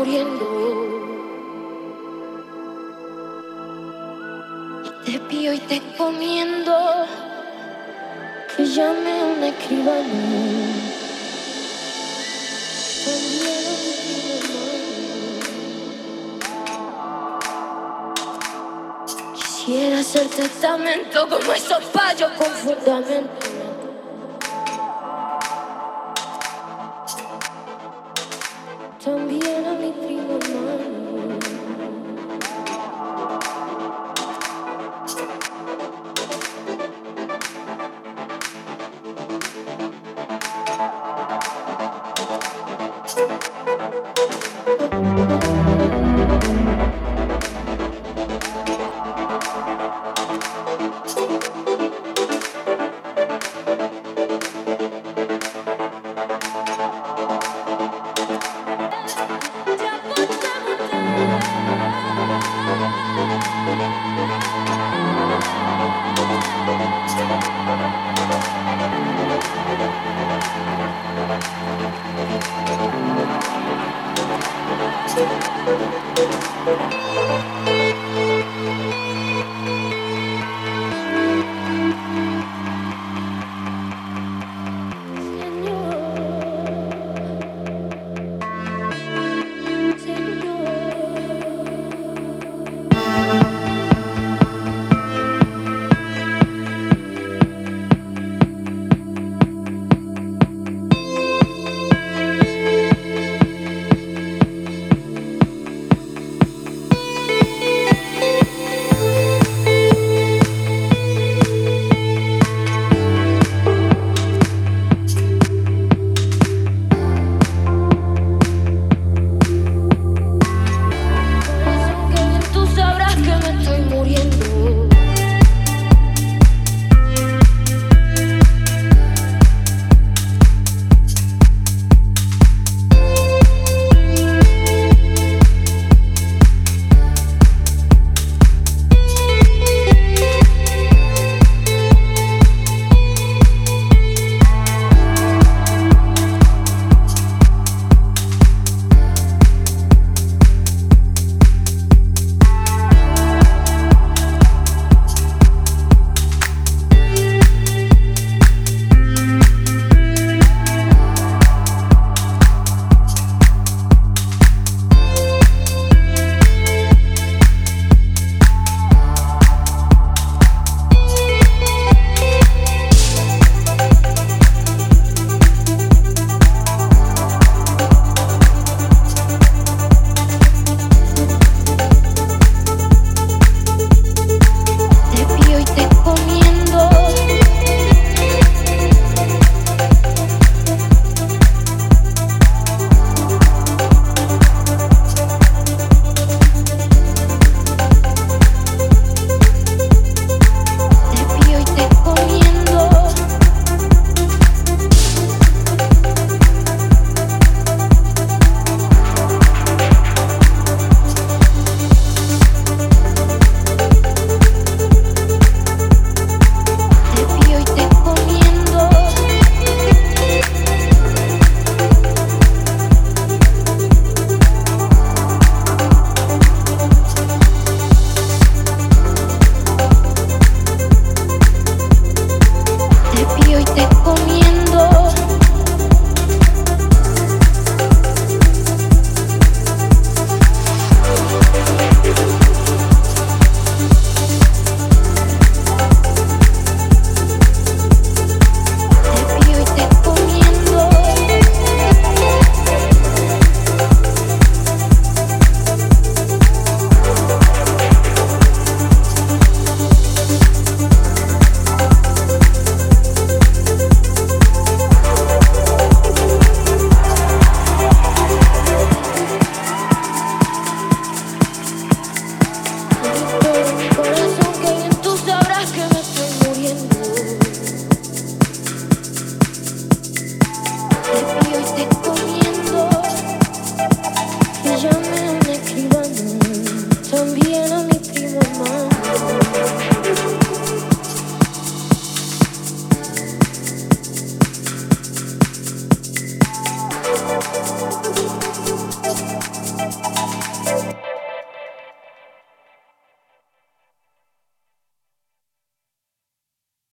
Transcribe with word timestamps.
muriendo. 0.00 0.46
Y 4.84 5.04
te 5.04 5.18
pido 5.28 5.52
y 5.52 5.58
te 5.58 5.76
encomiendo 5.76 6.74
que 8.56 8.64
llame 8.64 9.20
a 9.20 9.24
un 9.26 9.44
escribano. 9.44 10.14
Quisiera 19.34 19.98
hacer 19.98 20.26
testamento 20.28 21.28
como 21.28 21.52
esos 21.52 21.84
payos 21.96 22.30
con 22.38 22.46
fundamento. 22.46 23.49